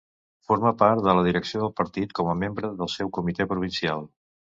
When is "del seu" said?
2.83-3.17